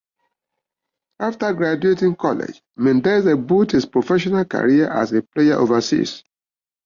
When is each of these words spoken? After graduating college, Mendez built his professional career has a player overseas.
After 1.19 1.53
graduating 1.53 2.15
college, 2.15 2.63
Mendez 2.75 3.23
built 3.45 3.69
his 3.73 3.85
professional 3.85 4.45
career 4.45 4.91
has 4.91 5.13
a 5.13 5.21
player 5.21 5.57
overseas. 5.59 6.23